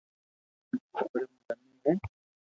پرم 0.93 1.31
ڪنو 1.45 1.69
ھي 1.85 1.93